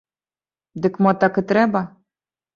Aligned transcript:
Дык, 0.85 0.95
мо, 1.07 1.11
так 1.25 1.33
і 1.43 1.45
трэба? 1.53 1.85